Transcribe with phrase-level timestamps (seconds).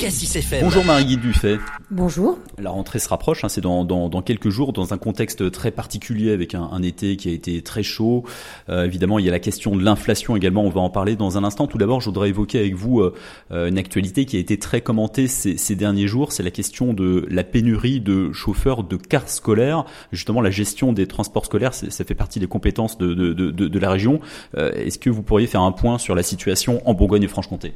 [0.00, 0.62] Cassis FM.
[0.62, 1.58] Bonjour Marie-Guy Dufay.
[1.90, 2.38] Bonjour.
[2.58, 5.70] La rentrée se rapproche, hein, c'est dans, dans, dans, quelques jours, dans un contexte très
[5.70, 8.24] particulier avec un, un été qui a été très chaud.
[8.70, 11.36] Euh, évidemment, il y a la question de l'inflation également, on va en parler dans
[11.36, 11.66] un instant.
[11.66, 15.28] Tout d'abord, je voudrais évoquer avec vous euh, une actualité qui a été très commentée
[15.28, 19.84] ces, ces derniers jours, c'est la question de la pénurie de chauffeurs de cars scolaires.
[20.12, 23.78] Justement, la gestion des transports scolaires, ça fait partie des compétences de, de, de, de
[23.78, 24.20] la région.
[24.56, 27.74] Euh, Est-ce que vous pourriez faire un point sur la situation en Bourgogne et Franche-Comté?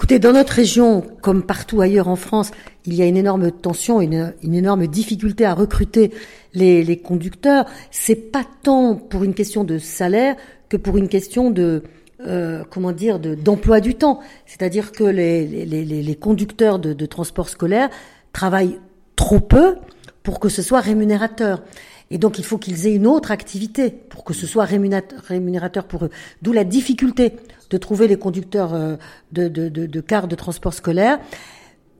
[0.00, 2.52] Écoutez, dans notre région, comme partout ailleurs en France,
[2.86, 6.10] il y a une énorme tension, une, énorme difficulté à recruter
[6.54, 7.66] les, les conducteurs.
[7.90, 10.36] C'est pas tant pour une question de salaire
[10.70, 11.82] que pour une question de
[12.26, 14.20] euh, comment dire d'emploi du temps.
[14.46, 17.90] C'est-à-dire que les conducteurs de, de transport scolaire
[18.32, 18.78] travaillent
[19.16, 19.76] trop peu
[20.22, 21.62] pour que ce soit rémunérateur.
[22.10, 26.04] Et donc, il faut qu'ils aient une autre activité pour que ce soit rémunérateur pour
[26.04, 26.10] eux.
[26.42, 27.36] D'où la difficulté
[27.70, 28.96] de trouver les conducteurs euh,
[29.32, 31.18] de, de, de, de cars de transport scolaire.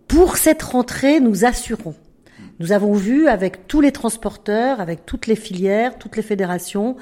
[0.08, 1.94] Pour cette rentrée, nous assurons.
[2.58, 6.96] Nous avons vu avec tous les transporteurs, avec toutes les filières, toutes les fédérations,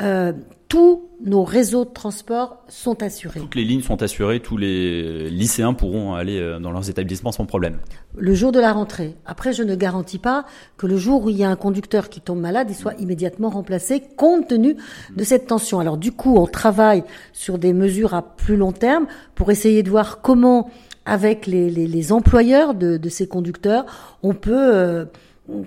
[0.00, 0.32] euh,
[0.68, 3.38] tous nos réseaux de transport sont assurés.
[3.38, 7.44] Toutes les lignes sont assurées, tous les lycéens pourront aller euh, dans leurs établissements sans
[7.44, 7.78] problème.
[8.16, 9.14] Le jour de la rentrée.
[9.26, 10.46] Après, je ne garantis pas
[10.78, 13.50] que le jour où il y a un conducteur qui tombe malade, il soit immédiatement
[13.50, 14.76] remplacé compte tenu
[15.14, 15.78] de cette tension.
[15.78, 17.04] Alors du coup, on travaille
[17.34, 20.70] sur des mesures à plus long terme pour essayer de voir comment,
[21.04, 23.84] avec les, les, les employeurs de, de, ces conducteurs,
[24.22, 24.74] on peut...
[24.74, 25.04] Euh,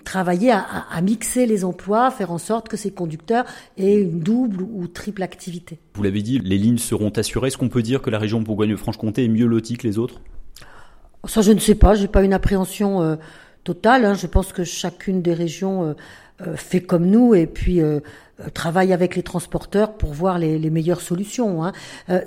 [0.04, 3.46] travailler à, à, mixer les emplois, faire en sorte que ces conducteurs
[3.78, 5.80] aient une double ou triple activité.
[5.96, 7.50] Vous l'avez dit, les lignes seront assurées.
[7.50, 10.22] Est-ce qu'on peut dire que la région Bourgogne-Franche-Comté est mieux lotie que les autres?
[11.28, 11.96] Ça, je ne sais pas.
[11.96, 13.16] J'ai pas une appréhension euh,
[13.64, 14.06] totale.
[14.06, 14.14] Hein.
[14.14, 15.94] Je pense que chacune des régions euh,
[16.42, 17.82] euh, fait comme nous et puis
[18.54, 21.64] travaille avec les transporteurs pour voir les, les meilleures solutions.
[21.64, 21.72] Hein.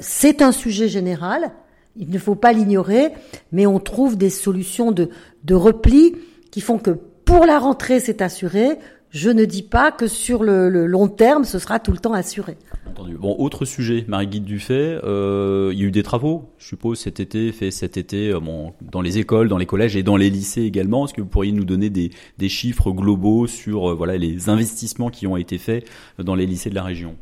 [0.00, 1.52] C'est un sujet général.
[1.96, 3.12] Il ne faut pas l'ignorer,
[3.52, 5.10] mais on trouve des solutions de,
[5.44, 6.14] de repli
[6.50, 8.78] qui font que pour la rentrée, c'est assuré.
[9.10, 12.56] Je ne dis pas que sur le, long terme, ce sera tout le temps assuré.
[12.88, 13.18] Entendu.
[13.18, 17.20] Bon, autre sujet, Marie-Guide Dufay, euh, il y a eu des travaux, je suppose, cet
[17.20, 18.40] été, fait cet été, euh,
[18.80, 21.04] dans les écoles, dans les collèges et dans les lycées également.
[21.04, 25.36] Est-ce que vous pourriez nous donner des, chiffres globaux sur euh, les investissements qui ont
[25.36, 25.86] été faits
[26.18, 27.14] dans les lycées de la région?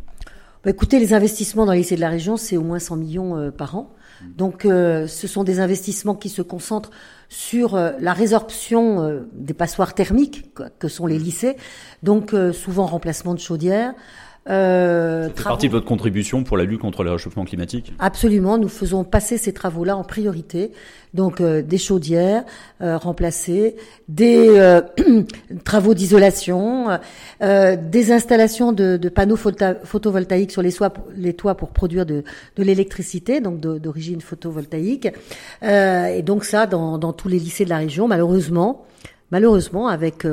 [0.67, 3.39] Bah, Écoutez, les investissements dans les lycées de la région, c'est au moins 100 millions
[3.39, 3.95] euh, par an.
[4.37, 6.91] Donc, euh, ce sont des investissements qui se concentrent
[7.29, 11.57] sur euh, la résorption euh, des passoires thermiques que sont les lycées,
[12.03, 13.95] donc euh, souvent remplacement de chaudières.
[14.49, 18.69] Euh, c'est partie de votre contribution pour la lutte contre le réchauffement climatique Absolument, nous
[18.69, 20.71] faisons passer ces travaux-là en priorité.
[21.17, 22.45] Donc euh, des chaudières
[22.83, 23.77] euh, remplacées,
[24.07, 24.83] des euh,
[25.65, 26.99] travaux d'isolation,
[27.41, 32.23] des installations de, de panneaux photovoltaïques sur les, soies, les, toits pour produire de,
[32.57, 35.09] de l'électricité, donc d'origine photovoltaïque.
[35.63, 38.85] et donc ça dans, dans, tous les lycées de la région, malheureusement,
[39.31, 40.27] malheureusement avec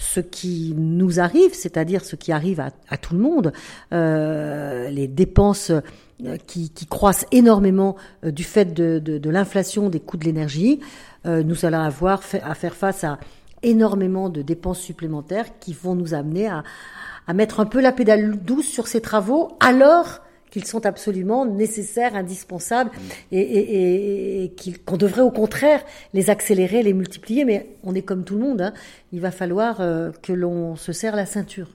[0.00, 3.52] ce qui nous arrive, c'est-à-dire ce qui arrive à, tout le monde,
[3.92, 10.24] euh, les dépenses euh, qui, croissent énormément euh, du fait de, l'inflation des coûts de
[10.24, 10.80] l'énergie,
[11.26, 13.18] nous allons avoir à faire face à
[13.62, 18.66] énormément de dépenses supplémentaires qui vont nous amener à mettre un peu la pédale douce
[18.66, 22.90] sur ces travaux, alors qu'ils sont absolument nécessaires, indispensables,
[23.32, 24.52] et, et, et, et
[24.84, 27.44] qu'on devrait au contraire les accélérer, les multiplier.
[27.44, 28.72] Mais on est comme tout le monde, hein.
[29.12, 31.68] il va falloir euh, que l'on se serre la ceinture.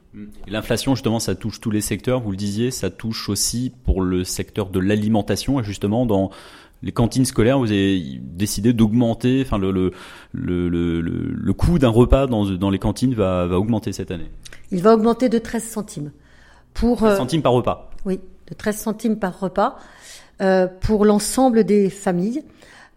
[0.48, 2.22] L'inflation, justement, ça touche tous les secteurs.
[2.22, 6.30] Vous le disiez, ça touche aussi pour le secteur de l'alimentation, et justement dans
[6.84, 9.92] les cantines scolaires, vous avez décidé d'augmenter, enfin le, le,
[10.34, 14.30] le, le, le coût d'un repas dans, dans les cantines va, va augmenter cette année.
[14.72, 16.12] Il va augmenter de 13 centimes.
[16.74, 17.90] Pour, 13 centimes par repas.
[18.06, 19.78] Oui, de 13 centimes par repas
[20.42, 22.44] euh, pour l'ensemble des familles.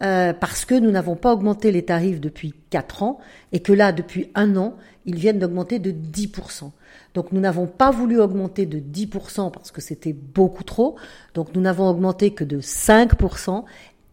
[0.01, 3.19] Euh, parce que nous n'avons pas augmenté les tarifs depuis 4 ans
[3.51, 4.77] et que là, depuis un an,
[5.07, 6.71] ils viennent d'augmenter de 10%.
[7.15, 10.95] Donc nous n'avons pas voulu augmenter de 10% parce que c'était beaucoup trop.
[11.35, 13.65] Donc nous n'avons augmenté que de 5%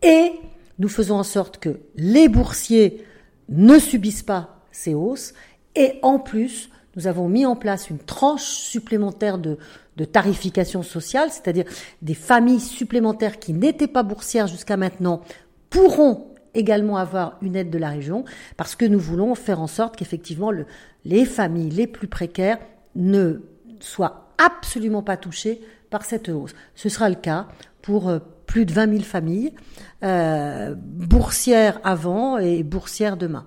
[0.01, 0.31] et
[0.79, 3.05] nous faisons en sorte que les boursiers
[3.49, 5.33] ne subissent pas ces hausses
[5.75, 9.57] et en plus, nous avons mis en place une tranche supplémentaire de,
[9.97, 11.65] de tarification sociale, c'est-à-dire
[12.01, 15.21] des familles supplémentaires qui n'étaient pas boursières jusqu'à maintenant
[15.69, 18.23] pourront également avoir une aide de la région
[18.57, 20.65] parce que nous voulons faire en sorte qu'effectivement le,
[21.03, 22.59] les familles les plus précaires
[22.95, 23.41] ne
[23.79, 26.55] soient absolument pas touchées par cette hausse.
[26.75, 27.47] Ce sera le cas
[27.81, 29.53] pour euh, plus de 20 000 familles
[30.03, 33.45] euh, boursières avant et boursières demain.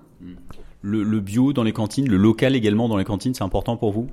[0.81, 3.91] Le, le, bio dans les cantines, le local également dans les cantines, c'est important pour
[3.91, 4.07] vous?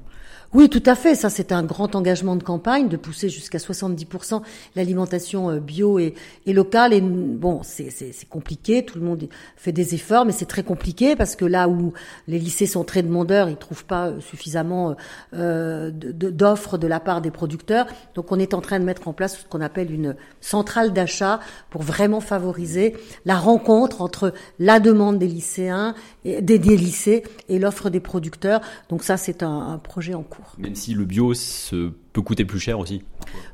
[0.55, 1.15] Oui, tout à fait.
[1.15, 4.43] Ça, c'est un grand engagement de campagne de pousser jusqu'à 70%
[4.77, 6.15] l'alimentation euh, bio et,
[6.47, 6.93] et, locale.
[6.93, 7.91] Et bon, c'est
[8.31, 8.85] compliqué.
[8.85, 11.93] Tout le monde fait des efforts, mais c'est très compliqué parce que là où
[12.29, 14.97] les lycées sont très demandeurs, ils trouvent pas euh, suffisamment
[15.35, 17.87] euh, d'offres de la part des producteurs.
[18.15, 21.41] Donc, on est en train de mettre en place ce qu'on appelle une centrale d'achat
[21.71, 27.59] pour vraiment favoriser la rencontre entre la demande des lycéens, et, des, des lycées et
[27.59, 28.61] l'offre des producteurs.
[28.89, 30.55] Donc ça, c'est un, un projet en cours.
[30.59, 33.03] Même si le bio se peut coûter plus cher aussi.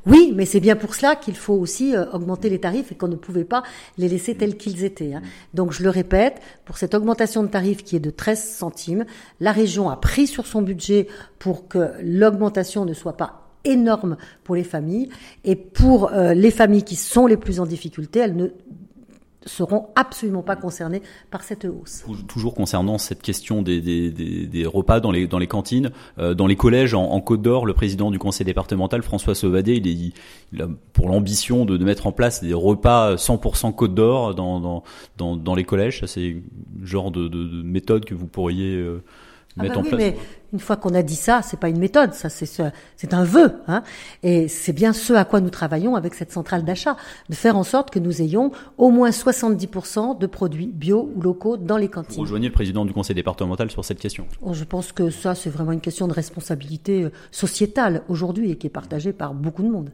[0.05, 3.07] Oui, mais c'est bien pour cela qu'il faut aussi euh, augmenter les tarifs et qu'on
[3.07, 3.63] ne pouvait pas
[3.97, 5.13] les laisser tels qu'ils étaient.
[5.13, 5.21] Hein.
[5.53, 9.05] Donc je le répète, pour cette augmentation de tarifs qui est de 13 centimes,
[9.39, 11.07] la région a pris sur son budget
[11.39, 15.09] pour que l'augmentation ne soit pas énorme pour les familles
[15.45, 18.47] et pour euh, les familles qui sont les plus en difficulté, elles ne
[19.45, 21.01] seront absolument pas concernés
[21.31, 22.05] par cette hausse.
[22.27, 26.33] Toujours concernant cette question des, des, des, des repas dans les, dans les cantines, euh,
[26.33, 29.87] dans les collèges en, en Côte d'Or, le président du conseil départemental, François Sauvadet, il,
[29.87, 30.13] est,
[30.53, 34.59] il a pour l'ambition de, de, mettre en place des repas 100% Côte d'Or dans,
[34.59, 34.83] dans,
[35.17, 36.05] dans, dans, les collèges.
[36.05, 36.37] C'est
[36.79, 38.75] le genre de, de, de, méthode que vous pourriez...
[38.75, 39.03] Euh,
[39.59, 40.17] ah bah oui, Mais
[40.51, 43.53] une fois qu'on a dit ça, c'est pas une méthode, ça c'est c'est un vœu,
[43.67, 43.83] hein.
[44.23, 46.97] Et c'est bien ce à quoi nous travaillons avec cette centrale d'achat,
[47.29, 51.57] de faire en sorte que nous ayons au moins 70% de produits bio ou locaux
[51.57, 52.15] dans les cantines.
[52.15, 54.27] Vous rejoignez le président du conseil départemental sur cette question.
[54.41, 58.57] Oh, je pense que ça c'est vraiment une question de responsabilité euh, sociétale aujourd'hui et
[58.57, 59.91] qui est partagée par beaucoup de monde.